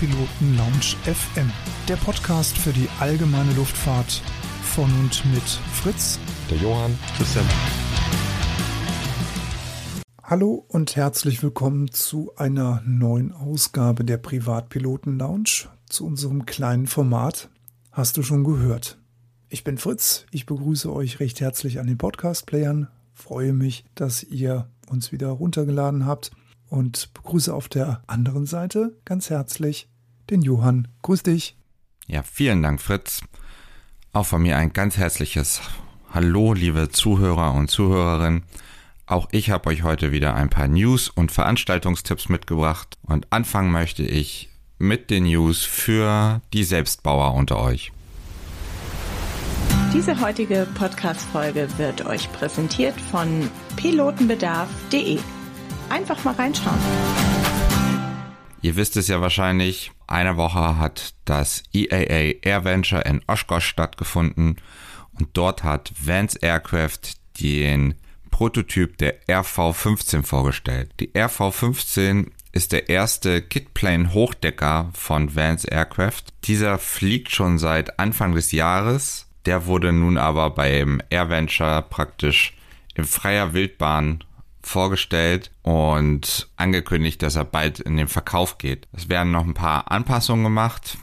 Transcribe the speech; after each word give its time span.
Privatpiloten 0.00 0.56
Lounge 0.56 0.96
FM, 1.04 1.52
der 1.86 1.96
Podcast 1.96 2.56
für 2.56 2.72
die 2.72 2.88
allgemeine 3.00 3.52
Luftfahrt 3.52 4.22
von 4.62 4.90
und 4.98 5.22
mit 5.26 5.42
Fritz, 5.42 6.18
der 6.50 6.56
Johann, 6.56 6.98
Christian. 7.18 7.44
Hallo 10.22 10.64
und 10.68 10.96
herzlich 10.96 11.42
willkommen 11.42 11.90
zu 11.90 12.32
einer 12.36 12.82
neuen 12.86 13.30
Ausgabe 13.32 14.06
der 14.06 14.16
Privatpiloten 14.16 15.18
Lounge, 15.18 15.68
zu 15.86 16.06
unserem 16.06 16.46
kleinen 16.46 16.86
Format. 16.86 17.50
Hast 17.92 18.16
du 18.16 18.22
schon 18.22 18.42
gehört? 18.42 18.98
Ich 19.50 19.64
bin 19.64 19.76
Fritz, 19.76 20.24
ich 20.30 20.46
begrüße 20.46 20.90
euch 20.90 21.20
recht 21.20 21.42
herzlich 21.42 21.78
an 21.78 21.86
den 21.86 21.98
Podcast-Playern, 21.98 22.88
freue 23.12 23.52
mich, 23.52 23.84
dass 23.96 24.22
ihr 24.22 24.70
uns 24.88 25.12
wieder 25.12 25.28
runtergeladen 25.28 26.06
habt 26.06 26.30
und 26.70 27.12
begrüße 27.12 27.52
auf 27.52 27.68
der 27.68 28.02
anderen 28.06 28.46
Seite 28.46 28.96
ganz 29.04 29.28
herzlich 29.28 29.89
den 30.30 30.42
Johann. 30.42 30.88
Grüß 31.02 31.22
dich. 31.22 31.56
Ja, 32.06 32.22
vielen 32.22 32.62
Dank, 32.62 32.80
Fritz. 32.80 33.22
Auch 34.12 34.26
von 34.26 34.42
mir 34.42 34.56
ein 34.56 34.72
ganz 34.72 34.96
herzliches 34.96 35.60
Hallo, 36.12 36.54
liebe 36.54 36.88
Zuhörer 36.88 37.54
und 37.54 37.70
Zuhörerinnen. 37.70 38.42
Auch 39.06 39.28
ich 39.32 39.50
habe 39.50 39.68
euch 39.70 39.82
heute 39.82 40.12
wieder 40.12 40.34
ein 40.34 40.50
paar 40.50 40.68
News 40.68 41.08
und 41.08 41.30
Veranstaltungstipps 41.30 42.28
mitgebracht 42.28 42.98
und 43.02 43.26
anfangen 43.30 43.70
möchte 43.70 44.02
ich 44.02 44.48
mit 44.78 45.10
den 45.10 45.24
News 45.24 45.64
für 45.64 46.40
die 46.52 46.64
Selbstbauer 46.64 47.34
unter 47.34 47.60
euch. 47.60 47.92
Diese 49.92 50.20
heutige 50.20 50.66
Podcast-Folge 50.76 51.68
wird 51.76 52.06
euch 52.06 52.32
präsentiert 52.32 52.94
von 53.00 53.50
pilotenbedarf.de. 53.76 55.18
Einfach 55.88 56.24
mal 56.24 56.34
reinschauen. 56.34 56.78
Ihr 58.62 58.76
wisst 58.76 58.96
es 58.96 59.08
ja 59.08 59.20
wahrscheinlich, 59.20 59.90
eine 60.06 60.36
Woche 60.36 60.76
hat 60.76 61.14
das 61.24 61.62
EAA 61.72 62.34
Air 62.42 62.64
Venture 62.64 63.06
in 63.06 63.22
Oshkosh 63.26 63.66
stattgefunden 63.66 64.56
und 65.18 65.28
dort 65.32 65.64
hat 65.64 65.92
Vance 65.98 66.38
Aircraft 66.40 67.16
den 67.40 67.94
Prototyp 68.30 68.98
der 68.98 69.22
RV-15 69.28 70.24
vorgestellt. 70.24 70.90
Die 71.00 71.10
RV-15 71.14 72.26
ist 72.52 72.72
der 72.72 72.88
erste 72.88 73.40
Kitplane 73.40 74.12
Hochdecker 74.12 74.90
von 74.92 75.34
Vance 75.34 75.66
Aircraft. 75.68 76.24
Dieser 76.44 76.78
fliegt 76.78 77.30
schon 77.30 77.58
seit 77.58 77.98
Anfang 77.98 78.34
des 78.34 78.52
Jahres. 78.52 79.26
Der 79.46 79.66
wurde 79.66 79.92
nun 79.92 80.18
aber 80.18 80.50
beim 80.50 81.00
Air 81.08 81.30
Venture 81.30 81.82
praktisch 81.82 82.54
in 82.94 83.04
freier 83.04 83.54
Wildbahn 83.54 84.22
vorgestellt 84.62 85.50
und 85.62 86.48
angekündigt, 86.56 87.22
dass 87.22 87.36
er 87.36 87.44
bald 87.44 87.80
in 87.80 87.96
den 87.96 88.08
Verkauf 88.08 88.58
geht. 88.58 88.88
Es 88.92 89.08
werden 89.08 89.32
noch 89.32 89.44
ein 89.44 89.54
paar 89.54 89.90
Anpassungen 89.90 90.44
gemacht, 90.44 90.98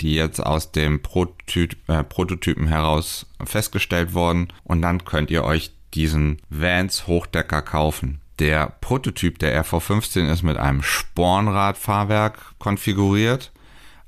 die 0.00 0.14
jetzt 0.14 0.40
aus 0.40 0.72
dem 0.72 1.02
Prototyp, 1.02 1.76
äh, 1.88 2.04
Prototypen 2.04 2.66
heraus 2.66 3.26
festgestellt 3.44 4.14
wurden 4.14 4.48
und 4.64 4.82
dann 4.82 5.04
könnt 5.04 5.30
ihr 5.30 5.44
euch 5.44 5.72
diesen 5.94 6.42
Vans 6.50 7.06
Hochdecker 7.06 7.62
kaufen. 7.62 8.20
Der 8.38 8.76
Prototyp 8.80 9.38
der 9.38 9.64
RV15 9.64 10.30
ist 10.30 10.42
mit 10.42 10.58
einem 10.58 10.82
Spornradfahrwerk 10.82 12.38
konfiguriert, 12.58 13.50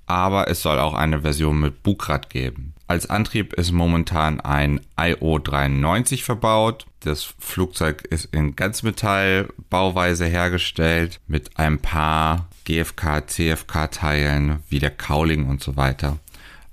aber 0.06 0.48
es 0.48 0.60
soll 0.60 0.78
auch 0.78 0.94
eine 0.94 1.22
Version 1.22 1.60
mit 1.60 1.82
Bugrad 1.82 2.28
geben. 2.28 2.74
Als 2.86 3.08
Antrieb 3.08 3.54
ist 3.54 3.72
momentan 3.72 4.40
ein 4.40 4.80
IO-93 4.98 6.24
verbaut. 6.24 6.86
Das 7.00 7.34
Flugzeug 7.38 8.02
ist 8.10 8.26
in 8.32 8.56
Ganzmetallbauweise 8.56 10.26
hergestellt 10.26 11.20
mit 11.28 11.56
ein 11.56 11.78
paar 11.78 12.48
GFK, 12.64 13.26
CFK-Teilen 13.26 14.62
wie 14.68 14.80
der 14.80 14.90
Cowling 14.90 15.46
und 15.46 15.62
so 15.62 15.76
weiter. 15.76 16.18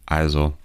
Also 0.06 0.58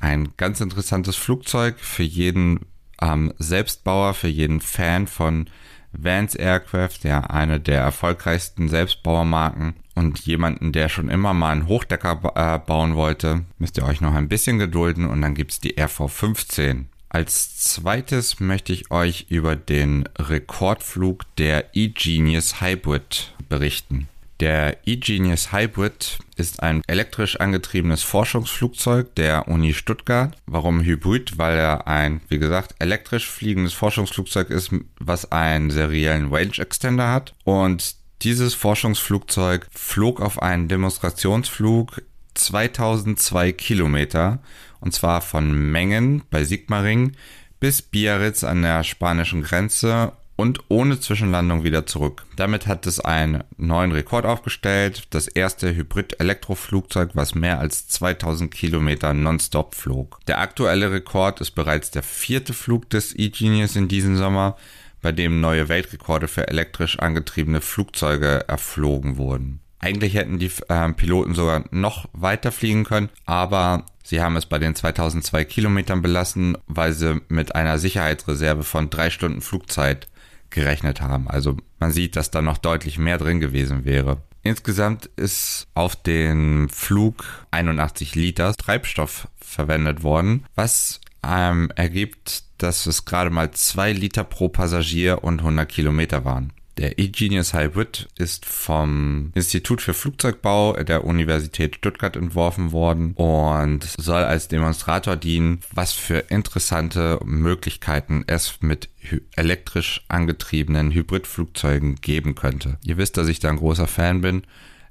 ein 0.00 0.30
ganz 0.36 0.60
interessantes 0.60 1.16
Flugzeug 1.16 1.78
für 1.78 2.02
jeden 2.02 2.60
ähm, 3.00 3.32
Selbstbauer, 3.38 4.14
für 4.14 4.28
jeden 4.28 4.60
Fan 4.60 5.06
von 5.06 5.48
Vance 5.92 6.36
Aircraft, 6.36 7.04
ja 7.04 7.20
eine 7.20 7.60
der 7.60 7.80
erfolgreichsten 7.80 8.68
Selbstbauermarken 8.68 9.74
und 9.94 10.20
jemanden, 10.20 10.72
der 10.72 10.88
schon 10.88 11.08
immer 11.08 11.32
mal 11.32 11.52
einen 11.52 11.68
Hochdecker 11.68 12.32
äh, 12.34 12.58
bauen 12.58 12.96
wollte, 12.96 13.44
müsst 13.58 13.78
ihr 13.78 13.84
euch 13.84 14.00
noch 14.00 14.14
ein 14.14 14.28
bisschen 14.28 14.58
gedulden 14.58 15.06
und 15.06 15.22
dann 15.22 15.34
gibt's 15.34 15.60
die 15.60 15.76
RV15. 15.76 16.84
Als 17.08 17.58
zweites 17.58 18.40
möchte 18.40 18.72
ich 18.72 18.90
euch 18.90 19.26
über 19.28 19.56
den 19.56 20.08
Rekordflug 20.18 21.24
der 21.36 21.74
eGenius 21.74 22.60
Hybrid 22.60 23.32
berichten. 23.48 24.08
Der 24.40 24.86
eGenius 24.86 25.50
Hybrid 25.50 26.18
ist 26.36 26.62
ein 26.62 26.82
elektrisch 26.86 27.40
angetriebenes 27.40 28.02
Forschungsflugzeug 28.02 29.14
der 29.14 29.48
Uni 29.48 29.72
Stuttgart. 29.72 30.36
Warum 30.44 30.82
Hybrid? 30.82 31.38
Weil 31.38 31.56
er 31.56 31.86
ein, 31.86 32.20
wie 32.28 32.38
gesagt, 32.38 32.74
elektrisch 32.78 33.26
fliegendes 33.26 33.72
Forschungsflugzeug 33.72 34.50
ist, 34.50 34.72
was 34.98 35.32
einen 35.32 35.70
seriellen 35.70 36.28
Range 36.34 36.58
Extender 36.58 37.10
hat. 37.10 37.34
Und 37.44 37.94
dieses 38.22 38.54
Forschungsflugzeug 38.54 39.68
flog 39.70 40.20
auf 40.20 40.42
einen 40.42 40.68
Demonstrationsflug 40.68 42.02
2002 42.34 43.52
Kilometer 43.52 44.40
und 44.80 44.92
zwar 44.92 45.20
von 45.20 45.52
Mengen 45.70 46.22
bei 46.30 46.44
Sigmaring 46.44 47.12
bis 47.60 47.82
Biarritz 47.82 48.44
an 48.44 48.62
der 48.62 48.84
spanischen 48.84 49.42
Grenze 49.42 50.12
und 50.36 50.60
ohne 50.68 51.00
Zwischenlandung 51.00 51.64
wieder 51.64 51.86
zurück. 51.86 52.24
Damit 52.36 52.66
hat 52.66 52.86
es 52.86 53.00
einen 53.00 53.42
neuen 53.56 53.92
Rekord 53.92 54.26
aufgestellt, 54.26 55.04
das 55.10 55.28
erste 55.28 55.74
Hybrid-Elektroflugzeug, 55.74 57.10
was 57.14 57.34
mehr 57.34 57.58
als 57.58 57.88
2000 57.88 58.50
Kilometer 58.50 59.14
nonstop 59.14 59.74
flog. 59.74 60.20
Der 60.26 60.40
aktuelle 60.40 60.92
Rekord 60.92 61.40
ist 61.40 61.52
bereits 61.52 61.90
der 61.90 62.02
vierte 62.02 62.52
Flug 62.52 62.90
des 62.90 63.18
E-Genius 63.18 63.76
in 63.76 63.88
diesem 63.88 64.16
Sommer, 64.16 64.56
bei 65.00 65.12
dem 65.12 65.40
neue 65.40 65.68
Weltrekorde 65.68 66.28
für 66.28 66.48
elektrisch 66.48 66.98
angetriebene 66.98 67.60
Flugzeuge 67.60 68.44
erflogen 68.48 69.16
wurden. 69.16 69.60
Eigentlich 69.78 70.14
hätten 70.14 70.38
die 70.38 70.50
äh, 70.68 70.92
Piloten 70.92 71.34
sogar 71.34 71.64
noch 71.70 72.08
weiter 72.12 72.50
fliegen 72.50 72.84
können, 72.84 73.10
aber 73.24 73.84
sie 74.06 74.20
haben 74.20 74.36
es 74.36 74.46
bei 74.46 74.58
den 74.58 74.74
2002 74.74 75.44
Kilometern 75.44 76.00
belassen, 76.00 76.56
weil 76.66 76.92
sie 76.92 77.20
mit 77.28 77.54
einer 77.54 77.78
Sicherheitsreserve 77.78 78.62
von 78.62 78.88
drei 78.88 79.10
Stunden 79.10 79.40
Flugzeit 79.40 80.06
gerechnet 80.50 81.00
haben. 81.00 81.28
Also 81.28 81.56
man 81.80 81.90
sieht, 81.90 82.16
dass 82.16 82.30
da 82.30 82.40
noch 82.40 82.58
deutlich 82.58 82.98
mehr 82.98 83.18
drin 83.18 83.40
gewesen 83.40 83.84
wäre. 83.84 84.22
Insgesamt 84.42 85.06
ist 85.16 85.66
auf 85.74 85.96
den 85.96 86.68
Flug 86.68 87.24
81 87.50 88.14
Liter 88.14 88.54
Treibstoff 88.54 89.26
verwendet 89.40 90.04
worden, 90.04 90.46
was 90.54 91.00
ähm, 91.26 91.72
ergibt, 91.74 92.44
dass 92.58 92.86
es 92.86 93.04
gerade 93.04 93.30
mal 93.30 93.50
2 93.50 93.92
Liter 93.92 94.22
pro 94.22 94.48
Passagier 94.48 95.24
und 95.24 95.40
100 95.40 95.68
Kilometer 95.68 96.24
waren. 96.24 96.52
Der 96.78 96.98
eGenius 96.98 97.54
Hybrid 97.54 98.08
ist 98.18 98.44
vom 98.44 99.32
Institut 99.34 99.80
für 99.80 99.94
Flugzeugbau 99.94 100.74
der 100.74 101.04
Universität 101.04 101.76
Stuttgart 101.76 102.16
entworfen 102.16 102.72
worden 102.72 103.14
und 103.14 103.84
soll 103.84 104.22
als 104.22 104.48
Demonstrator 104.48 105.16
dienen, 105.16 105.60
was 105.72 105.92
für 105.92 106.18
interessante 106.28 107.18
Möglichkeiten 107.24 108.24
es 108.26 108.58
mit 108.60 108.90
elektrisch 109.36 110.04
angetriebenen 110.08 110.92
Hybridflugzeugen 110.92 111.96
geben 111.96 112.34
könnte. 112.34 112.76
Ihr 112.84 112.98
wisst, 112.98 113.16
dass 113.16 113.28
ich 113.28 113.38
da 113.38 113.48
ein 113.48 113.56
großer 113.56 113.86
Fan 113.86 114.20
bin 114.20 114.42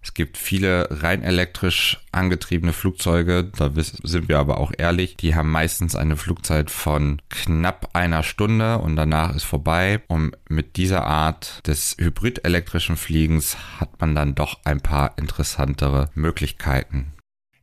es 0.06 0.14
gibt 0.14 0.38
viele 0.38 0.88
rein 0.92 1.24
elektrisch 1.24 2.00
angetriebene 2.12 2.74
Flugzeuge, 2.74 3.44
da 3.44 3.72
sind 3.76 4.30
wir 4.30 4.38
aber 4.38 4.60
auch 4.60 4.72
ehrlich, 4.78 5.18
die 5.18 5.34
haben 5.34 5.50
meistens 5.50 5.96
eine 5.96 6.16
Flugzeit 6.16 6.70
von 6.70 7.24
knapp 7.30 7.90
einer 7.94 8.22
Stunde 8.22 8.78
und 8.78 8.98
danach 8.98 9.36
ist 9.36 9.46
vorbei. 9.46 10.04
Und 10.08 10.38
mit 10.48 10.78
dieser 10.78 11.08
Art 11.08 11.66
des 11.66 11.96
hybrid-elektrischen 12.00 12.98
Fliegens 12.98 13.58
hat 13.80 14.00
man 14.00 14.14
dann 14.14 14.36
doch 14.36 14.60
ein 14.64 14.80
paar 14.80 15.18
interessantere 15.18 16.12
Möglichkeiten. 16.14 17.16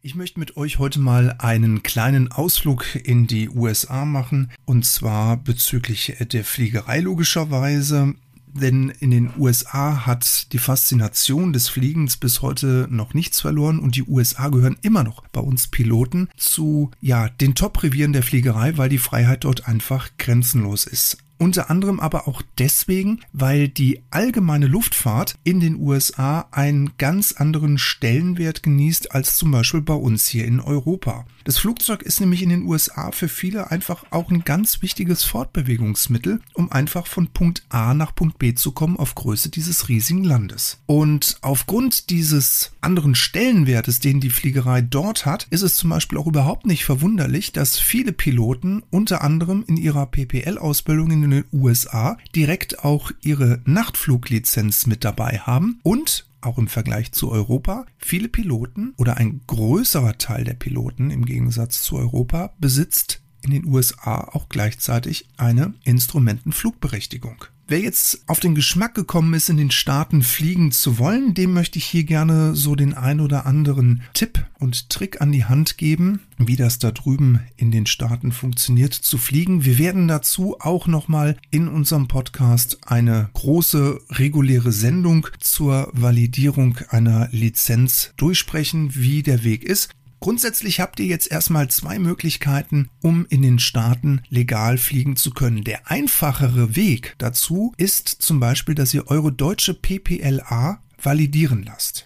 Ich 0.04 0.16
möchte 0.16 0.40
mit 0.40 0.56
euch 0.56 0.80
heute 0.80 0.98
mal 0.98 1.36
einen 1.38 1.84
kleinen 1.84 2.32
Ausflug 2.32 2.96
in 2.96 3.28
die 3.28 3.48
USA 3.48 4.04
machen 4.04 4.50
und 4.64 4.84
zwar 4.84 5.36
bezüglich 5.36 6.16
der 6.18 6.44
Fliegerei 6.44 6.98
logischerweise 6.98 8.16
denn 8.52 8.90
in 9.00 9.10
den 9.10 9.30
USA 9.38 10.06
hat 10.06 10.52
die 10.52 10.58
Faszination 10.58 11.52
des 11.52 11.68
Fliegens 11.68 12.16
bis 12.16 12.42
heute 12.42 12.86
noch 12.90 13.14
nichts 13.14 13.40
verloren 13.40 13.78
und 13.78 13.96
die 13.96 14.04
USA 14.04 14.48
gehören 14.48 14.76
immer 14.82 15.04
noch 15.04 15.22
bei 15.28 15.40
uns 15.40 15.68
Piloten 15.68 16.28
zu 16.36 16.90
ja, 17.00 17.28
den 17.28 17.54
Top-Revieren 17.54 18.12
der 18.12 18.22
Fliegerei, 18.22 18.76
weil 18.76 18.88
die 18.88 18.98
Freiheit 18.98 19.44
dort 19.44 19.66
einfach 19.68 20.10
grenzenlos 20.18 20.86
ist. 20.86 21.18
unter 21.38 21.70
anderem 21.70 21.98
aber 21.98 22.28
auch 22.28 22.40
deswegen, 22.58 23.20
weil 23.32 23.68
die 23.68 24.00
allgemeine 24.10 24.68
Luftfahrt 24.68 25.34
in 25.42 25.58
den 25.58 25.74
USA 25.74 26.46
einen 26.52 26.92
ganz 26.98 27.32
anderen 27.32 27.78
Stellenwert 27.78 28.62
genießt 28.62 29.12
als 29.12 29.36
zum 29.36 29.50
Beispiel 29.50 29.82
bei 29.82 29.94
uns 29.94 30.26
hier 30.26 30.44
in 30.44 30.60
Europa. 30.60 31.24
Das 31.44 31.58
Flugzeug 31.58 32.02
ist 32.02 32.20
nämlich 32.20 32.42
in 32.42 32.50
den 32.50 32.64
USA 32.64 33.10
für 33.12 33.28
viele 33.28 33.70
einfach 33.70 34.04
auch 34.10 34.30
ein 34.30 34.44
ganz 34.44 34.82
wichtiges 34.82 35.24
Fortbewegungsmittel, 35.24 36.40
um 36.54 36.70
einfach 36.70 37.06
von 37.06 37.28
Punkt 37.28 37.64
A 37.68 37.94
nach 37.94 38.14
Punkt 38.14 38.38
B 38.38 38.54
zu 38.54 38.72
kommen 38.72 38.96
auf 38.96 39.14
Größe 39.14 39.48
dieses 39.48 39.88
riesigen 39.88 40.24
Landes. 40.24 40.78
Und 40.86 41.38
aufgrund 41.40 42.10
dieses 42.10 42.72
anderen 42.80 43.14
Stellenwertes, 43.14 43.98
den 43.98 44.20
die 44.20 44.30
Fliegerei 44.30 44.82
dort 44.82 45.26
hat, 45.26 45.46
ist 45.50 45.62
es 45.62 45.74
zum 45.74 45.90
Beispiel 45.90 46.18
auch 46.18 46.26
überhaupt 46.26 46.66
nicht 46.66 46.84
verwunderlich, 46.84 47.52
dass 47.52 47.78
viele 47.78 48.12
Piloten 48.12 48.82
unter 48.90 49.22
anderem 49.22 49.64
in 49.66 49.76
ihrer 49.76 50.06
PPL-Ausbildung 50.06 51.10
in 51.10 51.30
den 51.30 51.44
USA 51.52 52.18
direkt 52.34 52.84
auch 52.84 53.10
ihre 53.22 53.60
Nachtfluglizenz 53.64 54.86
mit 54.86 55.04
dabei 55.04 55.38
haben 55.38 55.80
und 55.82 56.26
auch 56.42 56.58
im 56.58 56.68
Vergleich 56.68 57.12
zu 57.12 57.30
Europa, 57.30 57.86
viele 57.98 58.28
Piloten 58.28 58.94
oder 58.96 59.16
ein 59.16 59.40
größerer 59.46 60.18
Teil 60.18 60.44
der 60.44 60.54
Piloten 60.54 61.10
im 61.10 61.24
Gegensatz 61.24 61.82
zu 61.82 61.96
Europa 61.96 62.54
besitzt 62.58 63.22
in 63.42 63.50
den 63.50 63.64
USA 63.64 64.28
auch 64.32 64.48
gleichzeitig 64.48 65.28
eine 65.36 65.74
Instrumentenflugberechtigung. 65.84 67.44
Wer 67.68 67.80
jetzt 67.80 68.24
auf 68.26 68.40
den 68.40 68.54
Geschmack 68.54 68.94
gekommen 68.94 69.34
ist, 69.34 69.48
in 69.48 69.56
den 69.56 69.70
Staaten 69.70 70.22
fliegen 70.22 70.72
zu 70.72 70.98
wollen, 70.98 71.34
dem 71.34 71.54
möchte 71.54 71.78
ich 71.78 71.86
hier 71.86 72.04
gerne 72.04 72.54
so 72.54 72.74
den 72.74 72.94
ein 72.94 73.20
oder 73.20 73.46
anderen 73.46 74.02
Tipp 74.14 74.44
und 74.62 74.88
Trick 74.88 75.20
an 75.20 75.32
die 75.32 75.44
Hand 75.44 75.76
geben, 75.76 76.20
wie 76.38 76.56
das 76.56 76.78
da 76.78 76.92
drüben 76.92 77.40
in 77.56 77.70
den 77.70 77.86
Staaten 77.86 78.32
funktioniert 78.32 78.94
zu 78.94 79.18
fliegen. 79.18 79.64
Wir 79.64 79.76
werden 79.78 80.08
dazu 80.08 80.56
auch 80.60 80.86
nochmal 80.86 81.36
in 81.50 81.68
unserem 81.68 82.08
Podcast 82.08 82.78
eine 82.86 83.28
große 83.34 84.00
reguläre 84.10 84.72
Sendung 84.72 85.26
zur 85.40 85.90
Validierung 85.92 86.78
einer 86.88 87.28
Lizenz 87.32 88.14
durchsprechen, 88.16 88.94
wie 88.94 89.22
der 89.22 89.44
Weg 89.44 89.64
ist. 89.64 89.90
Grundsätzlich 90.20 90.78
habt 90.78 91.00
ihr 91.00 91.06
jetzt 91.06 91.32
erstmal 91.32 91.68
zwei 91.68 91.98
Möglichkeiten, 91.98 92.88
um 93.02 93.26
in 93.28 93.42
den 93.42 93.58
Staaten 93.58 94.22
legal 94.28 94.78
fliegen 94.78 95.16
zu 95.16 95.32
können. 95.32 95.64
Der 95.64 95.90
einfachere 95.90 96.76
Weg 96.76 97.16
dazu 97.18 97.72
ist 97.76 98.08
zum 98.08 98.38
Beispiel, 98.38 98.76
dass 98.76 98.94
ihr 98.94 99.08
eure 99.08 99.32
deutsche 99.32 99.74
PPLA 99.74 100.80
validieren 101.02 101.64
lasst. 101.64 102.04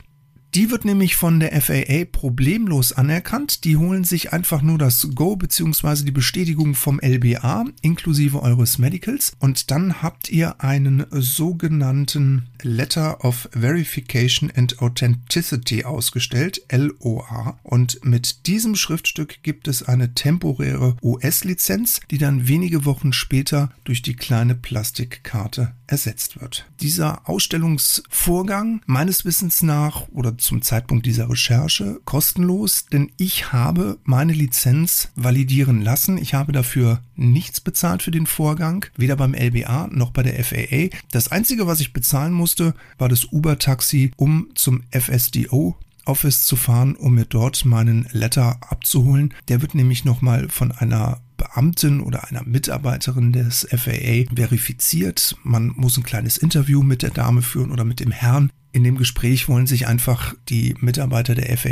Die 0.57 0.71
wird 0.71 0.87
nämlich 0.87 1.17
von 1.17 1.39
der 1.39 1.61
FAA 1.61 2.07
problemlos 2.11 2.95
anerkannt. 2.95 3.65
Die 3.65 3.77
holen 3.77 4.05
sich 4.05 4.33
einfach 4.33 4.63
nur 4.63 4.79
das 4.79 5.07
Go 5.15 5.37
bzw. 5.37 6.03
die 6.05 6.13
Bestätigung 6.13 6.75
vom 6.75 6.99
LBA 6.99 7.67
inklusive 7.83 8.41
eures 8.41 8.79
Medicals 8.79 9.33
und 9.39 9.71
dann 9.71 10.01
habt 10.01 10.31
ihr 10.31 10.63
einen 10.63 11.05
sogenannten 11.11 12.47
Letter 12.63 13.23
of 13.23 13.51
Verification 13.53 14.51
and 14.51 14.81
Authenticity 14.81 15.85
ausgestellt, 15.85 16.63
LOA. 16.73 17.59
Und 17.63 18.03
mit 18.03 18.47
diesem 18.47 18.77
Schriftstück 18.77 19.43
gibt 19.43 19.69
es 19.69 19.83
eine 19.83 20.15
temporäre 20.15 20.97
US-Lizenz, 21.03 22.01
die 22.11 22.17
dann 22.17 22.49
wenige 22.49 22.87
Wochen 22.87 23.13
später 23.13 23.73
durch 23.85 24.01
die 24.01 24.17
kleine 24.17 24.55
Plastikkarte 24.55 25.75
ersetzt 25.87 26.41
wird. 26.41 26.67
Dieser 26.81 27.29
Ausstellungsvorgang 27.29 28.81
meines 28.87 29.27
Wissens 29.27 29.63
nach 29.63 30.09
oder 30.09 30.39
zum 30.47 30.63
Zeitpunkt 30.63 31.05
dieser 31.05 31.29
Recherche 31.29 32.01
kostenlos, 32.05 32.87
denn 32.87 33.11
ich 33.17 33.53
habe 33.53 33.99
meine 34.05 34.33
Lizenz 34.33 35.11
validieren 35.17 35.83
lassen. 35.83 36.17
Ich 36.19 36.35
habe 36.35 36.53
dafür 36.53 37.01
nichts 37.17 37.61
bezahlt 37.61 38.03
für 38.03 38.11
den 38.11 38.27
Vorgang, 38.27 38.87
weder 38.97 39.17
beim 39.17 39.35
LBA 39.35 39.89
noch 39.91 40.13
bei 40.13 40.23
der 40.23 40.43
FAA. 40.43 40.97
Das 41.11 41.29
einzige, 41.29 41.67
was 41.67 41.81
ich 41.81 41.93
bezahlen 41.93 42.33
musste, 42.33 42.75
war 42.99 43.09
das 43.09 43.25
Uber-Taxi, 43.33 44.13
um 44.17 44.49
zum 44.55 44.83
FSDO 44.91 45.77
Office 46.07 46.45
zu 46.45 46.57
fahren, 46.57 46.95
um 46.95 47.15
mir 47.15 47.25
dort 47.25 47.65
meinen 47.65 48.09
Letter 48.13 48.59
abzuholen. 48.61 49.35
Der 49.49 49.61
wird 49.61 49.75
nämlich 49.75 50.05
nochmal 50.05 50.49
von 50.49 50.73
einer 50.73 51.21
Beamtin 51.37 52.01
oder 52.01 52.29
einer 52.29 52.45
Mitarbeiterin 52.45 53.33
des 53.33 53.67
FAA 53.71 54.25
verifiziert. 54.35 55.37
Man 55.43 55.73
muss 55.77 55.97
ein 55.97 56.05
kleines 56.05 56.39
Interview 56.39 56.83
mit 56.83 57.03
der 57.03 57.11
Dame 57.11 57.43
führen 57.43 57.73
oder 57.73 57.85
mit 57.85 58.01
dem 58.01 58.11
Herrn. 58.11 58.51
In 58.77 58.85
dem 58.85 58.99
Gespräch 58.99 59.49
wollen 59.49 59.67
sich 59.67 59.87
einfach 59.87 60.35
die 60.51 60.75
Mitarbeiter 60.81 61.35
der 61.35 61.57
FAA 61.57 61.71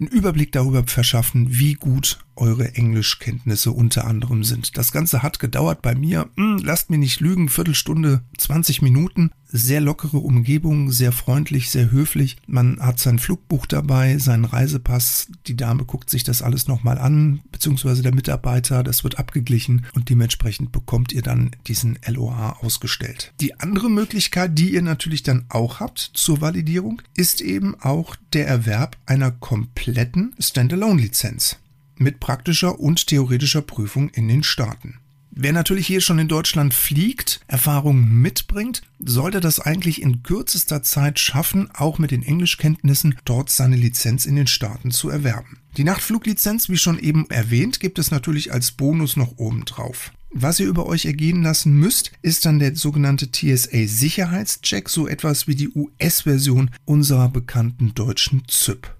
einen 0.00 0.08
Überblick 0.10 0.52
darüber 0.52 0.84
verschaffen, 0.86 1.48
wie 1.50 1.74
gut 1.74 2.18
eure 2.34 2.74
Englischkenntnisse 2.76 3.72
unter 3.72 4.06
anderem 4.06 4.42
sind. 4.42 4.78
Das 4.78 4.90
Ganze 4.90 5.22
hat 5.22 5.38
gedauert 5.38 5.82
bei 5.82 5.94
mir, 5.94 6.30
hm, 6.34 6.56
lasst 6.64 6.88
mir 6.88 6.96
nicht 6.96 7.20
lügen, 7.20 7.50
Viertelstunde, 7.50 8.22
20 8.38 8.80
Minuten. 8.80 9.32
Sehr 9.56 9.80
lockere 9.80 10.18
Umgebung, 10.18 10.92
sehr 10.92 11.12
freundlich, 11.12 11.70
sehr 11.70 11.90
höflich. 11.90 12.36
Man 12.46 12.78
hat 12.78 12.98
sein 12.98 13.18
Flugbuch 13.18 13.64
dabei, 13.64 14.18
seinen 14.18 14.44
Reisepass. 14.44 15.28
Die 15.46 15.56
Dame 15.56 15.86
guckt 15.86 16.10
sich 16.10 16.24
das 16.24 16.42
alles 16.42 16.68
nochmal 16.68 16.98
an, 16.98 17.40
beziehungsweise 17.52 18.02
der 18.02 18.14
Mitarbeiter. 18.14 18.82
Das 18.82 19.02
wird 19.02 19.18
abgeglichen 19.18 19.86
und 19.94 20.10
dementsprechend 20.10 20.72
bekommt 20.72 21.10
ihr 21.12 21.22
dann 21.22 21.52
diesen 21.66 21.98
LOA 22.06 22.58
ausgestellt. 22.60 23.32
Die 23.40 23.58
andere 23.58 23.88
Möglichkeit, 23.88 24.58
die 24.58 24.74
ihr 24.74 24.82
natürlich 24.82 25.22
dann 25.22 25.46
auch 25.48 25.80
habt 25.80 25.98
zur 25.98 26.42
Validierung, 26.42 27.00
ist 27.16 27.40
eben 27.40 27.74
auch 27.80 28.14
der 28.34 28.46
Erwerb 28.46 28.98
einer 29.06 29.30
kompletten 29.30 30.34
Standalone-Lizenz 30.38 31.56
mit 31.96 32.20
praktischer 32.20 32.78
und 32.78 33.06
theoretischer 33.06 33.62
Prüfung 33.62 34.10
in 34.10 34.28
den 34.28 34.42
Staaten. 34.42 34.98
Wer 35.38 35.52
natürlich 35.52 35.86
hier 35.86 36.00
schon 36.00 36.18
in 36.18 36.28
Deutschland 36.28 36.72
fliegt, 36.72 37.40
Erfahrung 37.46 38.08
mitbringt, 38.22 38.80
sollte 38.98 39.40
das 39.40 39.60
eigentlich 39.60 40.00
in 40.00 40.22
kürzester 40.22 40.82
Zeit 40.82 41.18
schaffen, 41.18 41.68
auch 41.74 41.98
mit 41.98 42.10
den 42.10 42.22
Englischkenntnissen 42.22 43.18
dort 43.26 43.50
seine 43.50 43.76
Lizenz 43.76 44.24
in 44.24 44.34
den 44.34 44.46
Staaten 44.46 44.92
zu 44.92 45.10
erwerben. 45.10 45.58
Die 45.76 45.84
Nachtfluglizenz, 45.84 46.70
wie 46.70 46.78
schon 46.78 46.98
eben 46.98 47.28
erwähnt, 47.28 47.80
gibt 47.80 47.98
es 47.98 48.10
natürlich 48.10 48.50
als 48.50 48.72
Bonus 48.72 49.18
noch 49.18 49.36
oben 49.36 49.66
drauf. 49.66 50.10
Was 50.30 50.58
ihr 50.58 50.68
über 50.68 50.86
euch 50.86 51.04
ergehen 51.04 51.42
lassen 51.42 51.74
müsst, 51.74 52.12
ist 52.22 52.46
dann 52.46 52.58
der 52.58 52.74
sogenannte 52.74 53.30
TSA 53.30 53.86
Sicherheitscheck, 53.86 54.88
so 54.88 55.06
etwas 55.06 55.46
wie 55.46 55.54
die 55.54 55.68
US-Version 55.68 56.70
unserer 56.86 57.28
bekannten 57.28 57.92
deutschen 57.94 58.42
ZIP. 58.48 58.95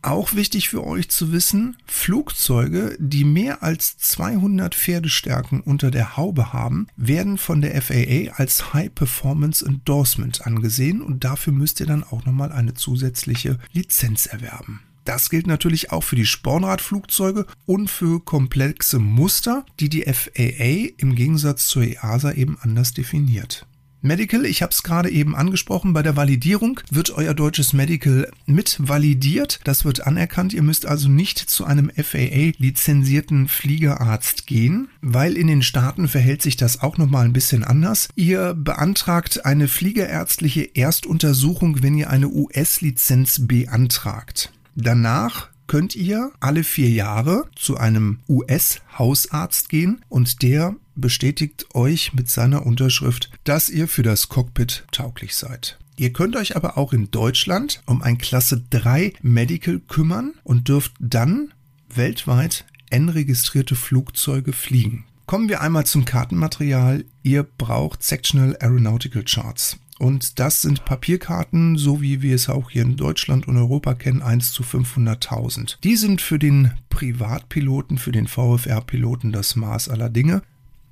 Auch 0.00 0.34
wichtig 0.34 0.68
für 0.68 0.86
euch 0.86 1.08
zu 1.08 1.32
wissen, 1.32 1.76
Flugzeuge, 1.84 2.96
die 3.00 3.24
mehr 3.24 3.64
als 3.64 3.98
200 3.98 4.74
Pferdestärken 4.74 5.60
unter 5.60 5.90
der 5.90 6.16
Haube 6.16 6.52
haben, 6.52 6.86
werden 6.96 7.36
von 7.36 7.60
der 7.60 7.80
FAA 7.82 8.32
als 8.36 8.72
High 8.72 8.94
Performance 8.94 9.64
Endorsement 9.66 10.46
angesehen 10.46 11.02
und 11.02 11.24
dafür 11.24 11.52
müsst 11.52 11.80
ihr 11.80 11.86
dann 11.86 12.04
auch 12.04 12.24
nochmal 12.24 12.52
eine 12.52 12.74
zusätzliche 12.74 13.58
Lizenz 13.72 14.26
erwerben. 14.26 14.80
Das 15.04 15.30
gilt 15.30 15.46
natürlich 15.46 15.90
auch 15.90 16.04
für 16.04 16.16
die 16.16 16.26
Spornradflugzeuge 16.26 17.46
und 17.64 17.88
für 17.88 18.20
komplexe 18.20 18.98
Muster, 18.98 19.64
die 19.80 19.88
die 19.88 20.02
FAA 20.02 20.92
im 20.98 21.14
Gegensatz 21.14 21.66
zur 21.66 21.82
EASA 21.82 22.32
eben 22.32 22.58
anders 22.60 22.92
definiert. 22.92 23.66
Medical, 24.00 24.44
ich 24.46 24.62
habe 24.62 24.70
es 24.70 24.84
gerade 24.84 25.10
eben 25.10 25.34
angesprochen, 25.34 25.92
bei 25.92 26.02
der 26.02 26.16
Validierung 26.16 26.80
wird 26.90 27.10
euer 27.10 27.34
deutsches 27.34 27.72
Medical 27.72 28.30
mit 28.46 28.76
validiert. 28.78 29.60
Das 29.64 29.84
wird 29.84 30.06
anerkannt. 30.06 30.52
Ihr 30.52 30.62
müsst 30.62 30.86
also 30.86 31.08
nicht 31.08 31.38
zu 31.38 31.64
einem 31.64 31.90
FAA-lizenzierten 31.90 33.48
Fliegerarzt 33.48 34.46
gehen, 34.46 34.88
weil 35.00 35.36
in 35.36 35.48
den 35.48 35.62
Staaten 35.62 36.06
verhält 36.06 36.42
sich 36.42 36.56
das 36.56 36.80
auch 36.80 36.96
nochmal 36.96 37.24
ein 37.24 37.32
bisschen 37.32 37.64
anders. 37.64 38.08
Ihr 38.14 38.54
beantragt 38.54 39.44
eine 39.44 39.66
fliegerärztliche 39.66 40.76
Erstuntersuchung, 40.76 41.82
wenn 41.82 41.98
ihr 41.98 42.08
eine 42.10 42.28
US-Lizenz 42.28 43.48
beantragt. 43.48 44.52
Danach 44.76 45.48
könnt 45.66 45.94
ihr 45.94 46.32
alle 46.40 46.64
vier 46.64 46.90
Jahre 46.90 47.44
zu 47.54 47.76
einem 47.76 48.20
US-Hausarzt 48.28 49.68
gehen 49.68 50.04
und 50.08 50.42
der 50.42 50.74
bestätigt 51.00 51.66
euch 51.74 52.12
mit 52.12 52.28
seiner 52.28 52.66
Unterschrift, 52.66 53.30
dass 53.44 53.70
ihr 53.70 53.88
für 53.88 54.02
das 54.02 54.28
Cockpit 54.28 54.84
tauglich 54.92 55.36
seid. 55.36 55.78
Ihr 55.96 56.12
könnt 56.12 56.36
euch 56.36 56.54
aber 56.54 56.78
auch 56.78 56.92
in 56.92 57.10
Deutschland 57.10 57.82
um 57.86 58.02
ein 58.02 58.18
Klasse 58.18 58.62
3 58.70 59.14
Medical 59.22 59.80
kümmern 59.80 60.34
und 60.44 60.68
dürft 60.68 60.92
dann 61.00 61.52
weltweit 61.92 62.64
N-registrierte 62.90 63.74
Flugzeuge 63.74 64.52
fliegen. 64.52 65.04
Kommen 65.26 65.48
wir 65.48 65.60
einmal 65.60 65.84
zum 65.84 66.04
Kartenmaterial. 66.04 67.04
Ihr 67.22 67.42
braucht 67.42 68.02
Sectional 68.02 68.56
Aeronautical 68.60 69.24
Charts. 69.24 69.78
Und 69.98 70.38
das 70.38 70.62
sind 70.62 70.84
Papierkarten, 70.84 71.76
so 71.76 72.00
wie 72.00 72.22
wir 72.22 72.34
es 72.36 72.48
auch 72.48 72.70
hier 72.70 72.82
in 72.82 72.96
Deutschland 72.96 73.48
und 73.48 73.56
Europa 73.56 73.94
kennen, 73.94 74.22
1 74.22 74.52
zu 74.52 74.62
500.000. 74.62 75.78
Die 75.82 75.96
sind 75.96 76.20
für 76.20 76.38
den 76.38 76.70
Privatpiloten, 76.88 77.98
für 77.98 78.12
den 78.12 78.28
VFR-Piloten 78.28 79.32
das 79.32 79.56
Maß 79.56 79.88
aller 79.88 80.08
Dinge. 80.08 80.42